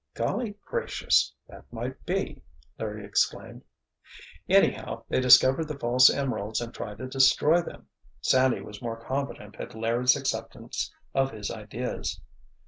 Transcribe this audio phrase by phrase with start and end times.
[0.15, 1.31] "Golly gracious!
[1.47, 2.41] That might be,"
[2.79, 3.61] Larry exclaimed.
[4.49, 7.85] "Anyhow, they discovered the false emeralds and tried to destroy them."
[8.19, 12.19] Sandy was more confident at Larry's acceptance of his ideas.